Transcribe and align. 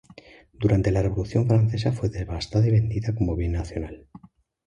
Durante 0.53 0.89
la 0.89 1.03
Revolución 1.03 1.45
francesa 1.45 1.91
fue 1.91 2.09
devastada 2.09 2.65
y 2.67 2.71
vendida 2.71 3.13
como 3.13 3.35
bien 3.35 3.51
nacional. 3.51 4.07